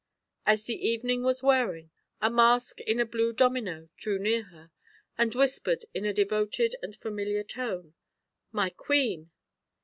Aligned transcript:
As 0.47 0.63
the 0.63 0.73
evening 0.83 1.21
was 1.21 1.43
wearing, 1.43 1.91
a 2.19 2.31
mask 2.31 2.79
in 2.81 2.99
a 2.99 3.05
blue 3.05 3.31
domino 3.31 3.89
drew 3.97 4.17
near 4.17 4.45
her, 4.45 4.71
and 5.15 5.35
whispered 5.35 5.85
in 5.93 6.05
a 6.05 6.11
devoted 6.11 6.75
and 6.81 6.95
familiar 6.95 7.43
tone, 7.43 7.93
"My 8.51 8.71
queen!" 8.71 9.29